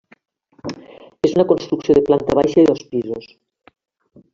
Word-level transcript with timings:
És 1.29 1.35
una 1.39 1.47
construcció 1.53 1.99
de 1.99 2.05
planta 2.11 2.41
baixa 2.43 2.65
i 2.65 2.67
dos 2.73 2.87
pisos. 2.95 3.33